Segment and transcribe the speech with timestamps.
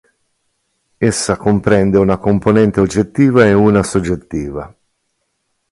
[0.97, 4.75] Essa comprende una componente oggettiva ed una soggettiva.